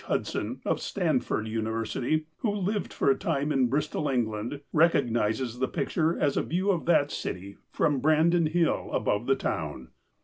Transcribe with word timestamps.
Hudson, 0.07 0.61
of 0.65 0.81
Stanford 0.81 1.47
University, 1.47 2.25
who 2.37 2.51
lived 2.55 2.91
for 2.91 3.11
a 3.11 3.15
time 3.15 3.51
in 3.51 3.67
Bristol, 3.67 4.09
England, 4.09 4.59
recognizes 4.73 5.59
the 5.59 5.67
picture 5.67 6.17
as 6.17 6.35
a 6.35 6.41
view 6.41 6.71
of 6.71 6.87
that 6.87 7.11
city 7.11 7.57
from 7.71 7.99
Brandon 7.99 8.47
Hill, 8.47 8.89
above 8.93 9.27
the 9.27 9.35
town. 9.35 9.89